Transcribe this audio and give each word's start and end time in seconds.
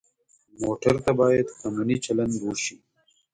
موټر 0.63 0.95
ته 1.05 1.11
باید 1.19 1.47
قانوني 1.59 1.97
چلند 2.05 2.33
وشي. 2.39 2.75